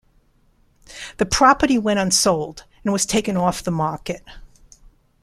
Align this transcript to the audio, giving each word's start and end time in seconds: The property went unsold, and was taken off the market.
The 1.17 1.27
property 1.27 1.77
went 1.77 1.99
unsold, 1.99 2.63
and 2.83 2.91
was 2.91 3.05
taken 3.05 3.37
off 3.37 3.61
the 3.61 3.69
market. 3.69 4.23